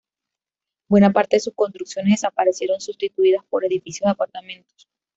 [0.89, 4.89] Buena parte de sus construcciones desaparecieron sustituidas por edificios de apartamentos.